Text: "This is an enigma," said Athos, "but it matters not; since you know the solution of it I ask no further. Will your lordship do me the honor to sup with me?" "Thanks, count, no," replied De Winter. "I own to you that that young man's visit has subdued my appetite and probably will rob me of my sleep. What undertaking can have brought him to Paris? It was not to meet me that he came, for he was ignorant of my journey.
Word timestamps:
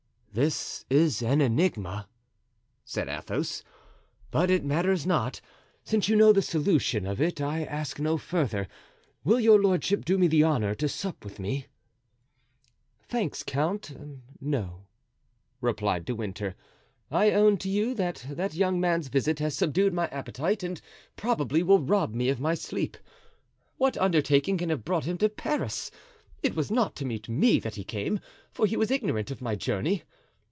"This 0.33 0.85
is 0.89 1.21
an 1.21 1.41
enigma," 1.41 2.07
said 2.85 3.09
Athos, 3.09 3.65
"but 4.31 4.49
it 4.49 4.63
matters 4.63 5.05
not; 5.05 5.41
since 5.83 6.07
you 6.07 6.15
know 6.15 6.31
the 6.31 6.41
solution 6.41 7.05
of 7.05 7.19
it 7.19 7.41
I 7.41 7.65
ask 7.65 7.99
no 7.99 8.17
further. 8.17 8.69
Will 9.25 9.41
your 9.41 9.61
lordship 9.61 10.05
do 10.05 10.17
me 10.17 10.27
the 10.29 10.41
honor 10.43 10.73
to 10.73 10.87
sup 10.87 11.25
with 11.25 11.37
me?" 11.37 11.65
"Thanks, 13.09 13.43
count, 13.43 13.93
no," 14.39 14.85
replied 15.59 16.05
De 16.05 16.15
Winter. 16.15 16.55
"I 17.11 17.31
own 17.31 17.57
to 17.57 17.67
you 17.69 17.93
that 17.95 18.25
that 18.29 18.53
young 18.53 18.79
man's 18.79 19.09
visit 19.09 19.39
has 19.39 19.57
subdued 19.57 19.93
my 19.93 20.07
appetite 20.11 20.63
and 20.63 20.79
probably 21.17 21.61
will 21.61 21.81
rob 21.81 22.13
me 22.15 22.29
of 22.29 22.39
my 22.39 22.53
sleep. 22.55 22.95
What 23.75 23.97
undertaking 23.97 24.57
can 24.59 24.69
have 24.69 24.85
brought 24.85 25.03
him 25.03 25.17
to 25.17 25.27
Paris? 25.27 25.91
It 26.41 26.55
was 26.55 26.71
not 26.71 26.95
to 26.95 27.05
meet 27.05 27.27
me 27.27 27.59
that 27.59 27.75
he 27.75 27.83
came, 27.83 28.21
for 28.49 28.65
he 28.65 28.77
was 28.77 28.91
ignorant 28.91 29.29
of 29.29 29.41
my 29.41 29.55
journey. 29.57 30.03